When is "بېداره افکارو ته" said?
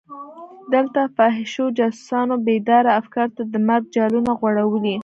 2.47-3.43